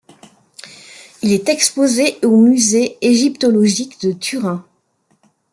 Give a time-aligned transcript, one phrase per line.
[1.21, 4.65] Il est exposé au musée égyptologique de Turin.